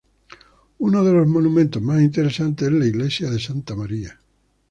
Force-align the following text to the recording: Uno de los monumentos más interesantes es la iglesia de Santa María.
Uno 0.79 1.03
de 1.05 1.13
los 1.13 1.27
monumentos 1.27 1.79
más 1.79 2.01
interesantes 2.01 2.67
es 2.69 2.73
la 2.73 2.87
iglesia 2.87 3.29
de 3.29 3.39
Santa 3.39 3.75
María. 3.75 4.19